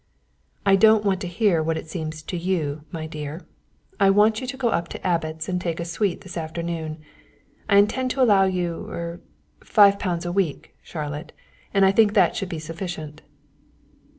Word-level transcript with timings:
"I 0.65 0.75
don't 0.75 1.05
want 1.05 1.21
to 1.21 1.27
hear 1.27 1.61
what 1.61 1.77
it 1.77 1.87
seems 1.87 2.23
to 2.23 2.35
you, 2.35 2.85
my 2.91 3.05
dear, 3.05 3.45
I 3.99 4.09
want 4.09 4.41
you 4.41 4.47
to 4.47 4.57
go 4.57 4.69
up 4.69 4.87
to 4.87 5.05
Abbot's 5.07 5.47
and 5.47 5.61
take 5.61 5.79
a 5.79 5.85
suite 5.85 6.21
this 6.21 6.37
afternoon. 6.37 6.97
I 7.69 7.77
intend 7.77 8.09
to 8.09 8.21
allow 8.23 8.45
you 8.45 8.89
er 8.89 9.21
five 9.63 9.99
pounds 9.99 10.25
a 10.25 10.31
week, 10.31 10.75
Charlotte; 10.81 11.33
I 11.75 11.91
think 11.91 12.15
that 12.15 12.35
should 12.35 12.49
be 12.49 12.57
sufficient." 12.57 13.21